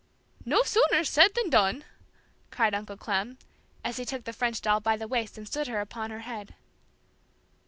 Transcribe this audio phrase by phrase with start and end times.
[0.45, 1.83] "No sooner said than done!"
[2.49, 3.37] cried Uncle Clem,
[3.83, 6.55] as he took the French doll by the waist and stood her upon her head.